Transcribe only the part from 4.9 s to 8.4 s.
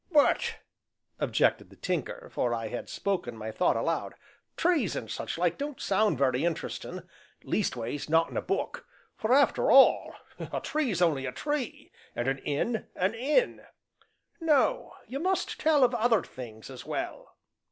and suchlike don't sound very interestin' leastways not in